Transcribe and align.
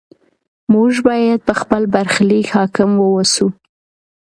موږ 0.73 0.93
باید 1.07 1.39
په 1.47 1.53
خپل 1.61 1.81
برخلیک 1.95 2.45
حاکم 2.57 2.89
واوسو. 2.97 3.47